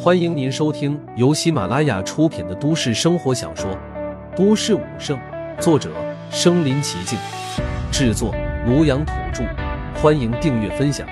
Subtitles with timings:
[0.00, 3.70] 欢迎您收听由喜马拉雅出品的都市生活小说
[4.36, 5.18] 《都市武圣》，
[5.60, 5.92] 作者：
[6.30, 7.18] 身临其境，
[7.92, 8.32] 制作：
[8.66, 9.44] 庐阳土著。
[10.00, 11.08] 欢迎订阅分享。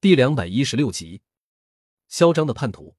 [0.00, 1.22] 第两百一十六集，
[2.08, 2.94] 嚣张的叛徒。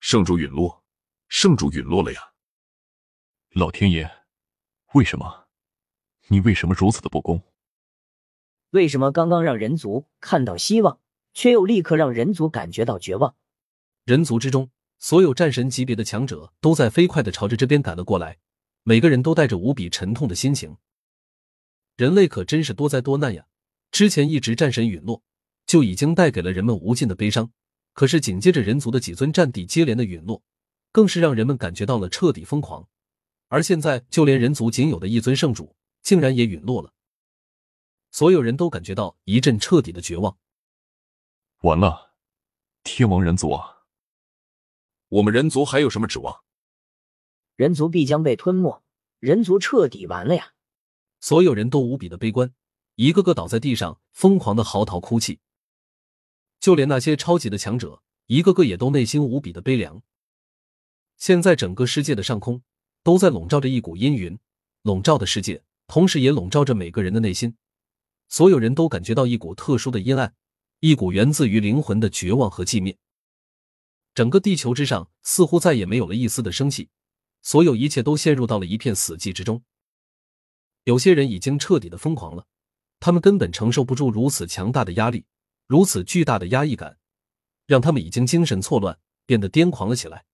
[0.00, 0.84] 圣主陨落，
[1.28, 2.32] 圣主陨落了呀！
[3.52, 4.10] 老天爷，
[4.92, 5.46] 为什么？
[6.28, 7.42] 你为什么如此的不公？
[8.76, 11.00] 为什么刚刚让人族看到希望，
[11.32, 13.34] 却又立刻让人族感觉到绝望？
[14.04, 14.68] 人族之中，
[14.98, 18.36] 所有战神级别的强者都在飞快的朝着这边赶了过来，
[18.82, 20.76] 每个人都带着无比沉痛的心情。
[21.96, 23.46] 人类可真是多灾多难呀！
[23.90, 25.22] 之前一直战神陨落，
[25.66, 27.50] 就已经带给了人们无尽的悲伤。
[27.94, 30.42] 可是紧接着人族的几尊战帝接连的陨落，
[30.92, 32.86] 更是让人们感觉到了彻底疯狂。
[33.48, 36.92] 而现在，就连人族仅有的一尊圣主，竟然也陨落了。
[38.16, 40.38] 所有人都感觉到一阵彻底的绝望。
[41.60, 42.14] 完了，
[42.82, 43.82] 天王人族啊！
[45.08, 46.42] 我们人族还有什么指望？
[47.56, 48.82] 人族必将被吞没，
[49.18, 50.54] 人族彻底完了呀！
[51.20, 52.54] 所有人都无比的悲观，
[52.94, 55.40] 一个个倒在地上，疯狂的嚎啕哭泣。
[56.58, 60.00] 就连那些超级的强者，一个个也都内心无比的悲凉。
[61.18, 62.62] 现在整个世界的上空
[63.02, 64.38] 都在笼罩着一股阴云，
[64.80, 67.54] 笼罩的世界，同时也笼罩着每个人的内心。
[68.28, 70.34] 所有人都感觉到一股特殊的阴暗，
[70.80, 72.96] 一股源自于灵魂的绝望和寂灭。
[74.14, 76.88] 整个地球之上似乎再也没有了一丝的生气，
[77.42, 79.62] 所有一切都陷入到了一片死寂之中。
[80.84, 82.46] 有些人已经彻底的疯狂了，
[83.00, 85.24] 他们根本承受不住如此强大的压力，
[85.66, 86.98] 如此巨大的压抑感，
[87.66, 90.24] 让他们已经精神错乱，变得癫狂了起来。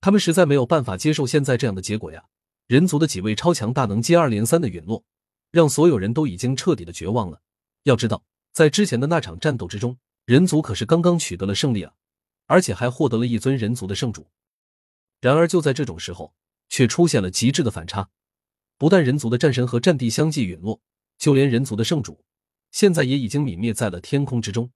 [0.00, 2.24] 他们实在没有办法接受现在这样的结果呀！
[2.66, 5.04] 人族的几位超强大能接二连三的陨落。
[5.52, 7.40] 让所有人都已经彻底的绝望了。
[7.84, 11.92] 要知道，在之前的那场战斗之中，人族可是刚刚取得了胜利啊，
[12.46, 14.26] 而且还获得了一尊人族的圣主。
[15.20, 16.34] 然而就在这种时候，
[16.68, 18.10] 却出现了极致的反差。
[18.78, 20.80] 不但人族的战神和战帝相继陨落，
[21.18, 22.24] 就连人族的圣主，
[22.70, 24.72] 现在也已经泯灭在了天空之中。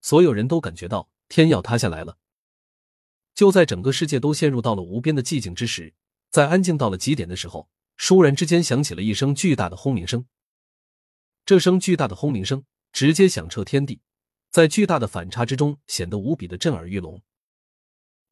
[0.00, 2.18] 所有人都感觉到天要塌下来了。
[3.34, 5.94] 就在整个世界都陷入到了无边的寂静之时，
[6.30, 7.68] 在安静到了极点的时候。
[7.98, 10.26] 倏然之间，响起了一声巨大的轰鸣声。
[11.44, 14.00] 这声巨大的轰鸣声直接响彻天地，
[14.50, 17.20] 在巨大的反差之中，显得无比的震耳欲聋。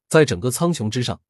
[0.09, 1.21] 在整个苍穹之上，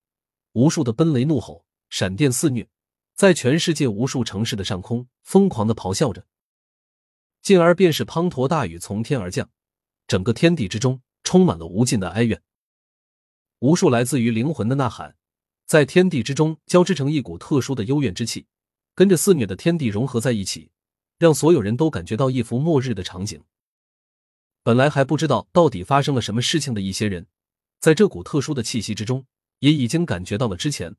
[0.52, 2.68] 无数的奔雷怒吼、闪电肆虐，
[3.14, 6.26] 在全世界无数城市的上空疯狂的咆哮着。
[7.42, 9.50] 进而便是滂沱大雨从天而降，
[10.06, 12.42] 整个天地之中充满了无尽的哀怨，
[13.60, 15.16] 无数来自于灵魂的呐喊。
[15.70, 18.44] 在天地之中交织成一股特殊的幽怨之气，
[18.96, 20.72] 跟着肆虐的天地融合在一起，
[21.16, 23.40] 让所有人都感觉到一幅末日的场景。
[24.64, 27.28] 本来还不知道到底发生了什么事情的一些人，
[27.78, 29.24] 在这股特殊的气息之中，
[29.60, 30.96] 也已经感觉到了之前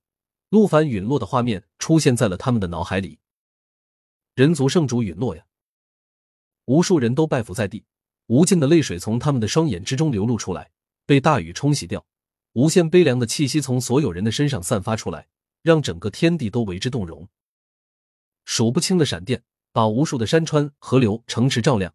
[0.52, 3.20] 陆凡陨落的画面出现在了他们的脑海里。
[4.36, 5.44] 人族圣主陨落呀！
[6.64, 7.84] 无数人都拜伏在地，
[8.28, 10.72] 无尽的泪水从他们的双眼之中流露出来，
[11.06, 12.06] 被大雨冲洗掉。
[12.54, 15.28] 无限悲凉的气息从所有人的身上散发出来，
[15.62, 17.28] 让整个天地都为之动容。
[18.44, 21.94] 数不清的闪电把无数的山川、河流、城池照亮，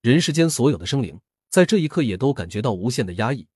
[0.00, 1.20] 人世间所有的生灵
[1.50, 3.46] 在这一刻也都感觉到无限的压抑。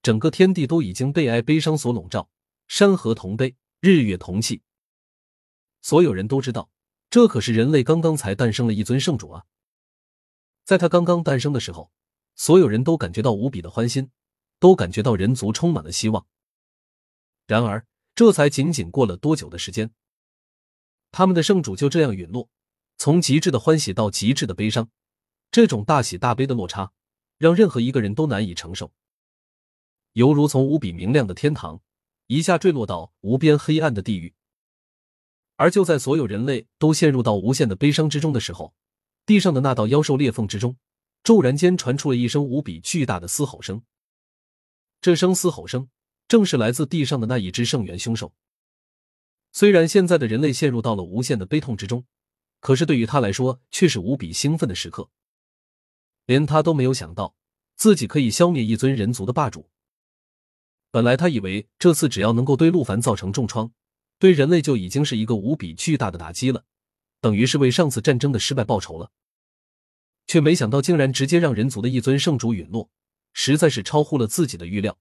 [0.00, 2.30] 整个天地都已经被哀悲伤所笼罩，
[2.68, 4.62] 山河同悲，日月同泣。
[5.82, 6.70] 所有人都知道，
[7.10, 9.44] 这可是人类刚刚才诞生了一尊圣主啊！
[10.64, 11.90] 在他刚刚诞生的时候，
[12.34, 14.10] 所有人都感觉到无比的欢欣。
[14.58, 16.26] 都感觉到人族充满了希望。
[17.46, 19.90] 然而，这才仅仅过了多久的时间，
[21.10, 22.48] 他们的圣主就这样陨落。
[22.96, 24.90] 从极致的欢喜到极致的悲伤，
[25.52, 26.90] 这种大喜大悲的落差，
[27.38, 28.92] 让任何一个人都难以承受，
[30.14, 31.80] 犹如从无比明亮的天堂
[32.26, 34.34] 一下坠落到无边黑暗的地狱。
[35.54, 38.74] 而就在所有人类都陷入到无限的悲伤之中的时候，
[39.24, 40.76] 地上的那道妖兽裂缝之中，
[41.22, 43.80] 骤然间传出了一声无比巨大的嘶吼声。
[45.08, 45.88] 这声嘶吼声，
[46.28, 48.34] 正是来自地上的那一只圣元凶兽。
[49.52, 52.04] 虽然现在的人类陷入到了无限的悲痛之中，
[52.60, 55.08] 可是对于他来说，却是无比兴奋的时刻。
[56.26, 57.34] 连他都没有想到，
[57.74, 59.70] 自己可以消灭一尊人族的霸主。
[60.90, 63.72] 本来他以为这次只要能够对陆凡造成重创，
[64.18, 66.66] 对人类就已经是一个无比巨大的打击了，
[67.22, 69.10] 等于是为上次战争的失败报仇了。
[70.26, 72.90] 却没想到，竟然直接让人族的一尊圣主陨落。
[73.32, 74.98] 实在是超乎了自己的预料，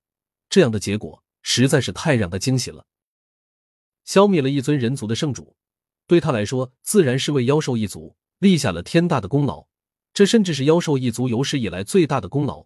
[0.50, 2.86] 这样的结果实在是太让他惊喜了。
[4.06, 5.56] 消灭了一尊人族的圣主，
[6.06, 9.68] 对他来说自然是为妖兽一族立下了天大的功劳，
[10.14, 12.66] 这甚至是妖兽一族有史以来最大的功劳，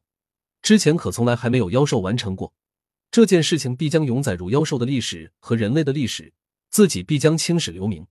[0.61, 2.53] 之前可从来还没有妖兽完成过。
[3.09, 6.33] 这件事情必将永载入妖兽的历史和人类的历史，
[6.69, 8.07] 自己必将青史留名。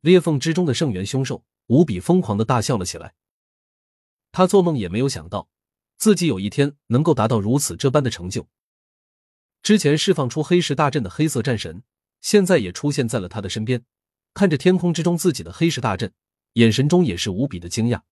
[0.00, 3.14] 裂缝之中的圣元凶兽无比疯狂的大笑了起来，
[4.32, 5.48] 他做梦也没有想到，
[5.96, 8.48] 自己有一天能够达到如此这般的成就。
[9.62, 11.82] 之前释放出黑石大阵的黑色战神，
[12.20, 13.84] 现在也出现在了他的身边，
[14.34, 16.12] 看着天空之中自己的黑石大阵。
[16.54, 18.02] 眼神中也是无比的惊讶，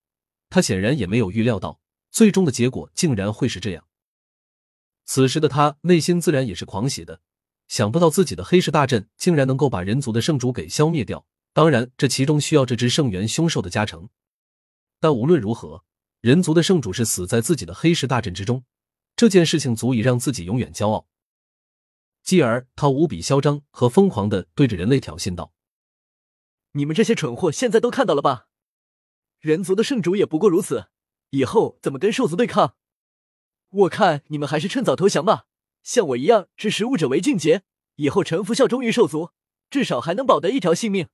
[0.51, 1.81] 他显然也没有预料到
[2.11, 3.85] 最终的结果竟然会是这样。
[5.05, 7.21] 此时的他内心自然也是狂喜的，
[7.69, 11.25] 想不到自己的黑石大阵竟然能够把人族的圣主给消灭掉。
[11.53, 14.09] 当然，这其中需要这只圣元凶兽的加成。
[14.99, 15.85] 但无论如何，
[16.23, 18.65] 人族的圣主是死在自己的黑石大阵之中，
[19.17, 21.09] 这件事情足以让自己永远骄傲。
[22.23, 25.53] 继而，他无比嚣张和疯狂的对着人类挑衅道。
[26.75, 28.47] 你们这些蠢货，现在都看到了吧？
[29.41, 30.91] 人族的圣主也不过如此，
[31.31, 32.77] 以后怎么跟兽族对抗？
[33.71, 35.47] 我看你们还是趁早投降吧。
[35.83, 37.65] 像我一样知食物者为俊杰，
[37.97, 39.31] 以后臣服效忠于兽族，
[39.69, 41.09] 至少还能保得一条性命。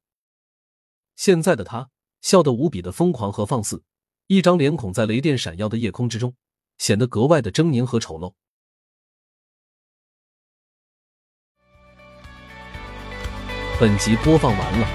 [1.16, 1.90] 现在的他
[2.20, 3.82] 笑得无比的疯狂和放肆，
[4.28, 6.34] 一张脸孔在雷电闪耀的夜空之中
[6.76, 8.34] 显得格外的狰狞和丑陋。
[13.80, 14.86] 本集播放完了。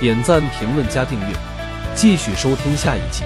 [0.00, 1.34] 点赞、评论、加订阅，
[1.96, 3.24] 继续收听下一集。